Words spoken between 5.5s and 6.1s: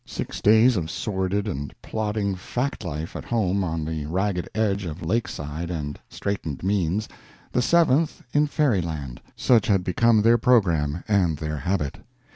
and